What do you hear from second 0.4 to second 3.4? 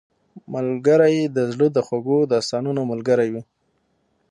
ملګری د زړه د خوږو داستانونو ملګری